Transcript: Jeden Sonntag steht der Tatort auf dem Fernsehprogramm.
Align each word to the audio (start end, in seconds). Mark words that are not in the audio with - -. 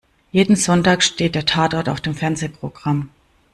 Jeden 0.31 0.55
Sonntag 0.55 1.03
steht 1.03 1.35
der 1.35 1.45
Tatort 1.45 1.87
auf 1.87 2.01
dem 2.01 2.15
Fernsehprogramm. 2.15 3.09